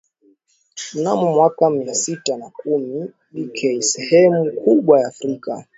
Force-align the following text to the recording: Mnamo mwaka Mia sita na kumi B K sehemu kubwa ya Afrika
Mnamo 0.93 1.31
mwaka 1.33 1.69
Mia 1.69 1.93
sita 1.93 2.33
na 2.37 2.49
kumi 2.49 3.09
B 3.33 3.47
K 3.53 3.81
sehemu 3.81 4.51
kubwa 4.51 4.99
ya 5.01 5.07
Afrika 5.07 5.65